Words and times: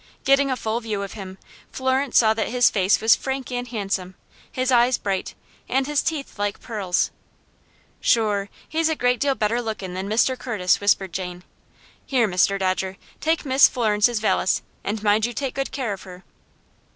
Getting 0.23 0.49
a 0.49 0.55
full 0.55 0.79
view 0.81 1.03
of 1.03 1.13
him, 1.13 1.37
Florence 1.71 2.17
saw 2.17 2.33
that 2.33 2.47
his 2.47 2.71
face 2.71 2.99
was 2.99 3.15
frank 3.15 3.51
and 3.51 3.67
handsome, 3.67 4.15
his 4.51 4.71
eyes 4.71 4.97
bright, 4.97 5.35
and 5.69 5.85
his 5.85 6.01
teeth 6.01 6.39
like 6.39 6.59
pearls. 6.59 7.11
"Shure, 7.99 8.49
he's 8.67 8.89
a 8.89 8.95
great 8.95 9.19
deal 9.19 9.35
better 9.35 9.61
lookin' 9.61 9.93
than 9.93 10.09
Mr. 10.09 10.35
Curtis," 10.35 10.79
whispered 10.79 11.13
Jane. 11.13 11.43
"Here, 12.03 12.27
Mr. 12.27 12.57
Dodger, 12.57 12.97
take 13.19 13.45
Miss 13.45 13.67
Florence's 13.67 14.19
valise, 14.19 14.63
and 14.83 15.03
mind 15.03 15.27
you 15.27 15.33
take 15.33 15.53
good 15.53 15.71
care 15.71 15.93
of 15.93 16.01
her." 16.01 16.23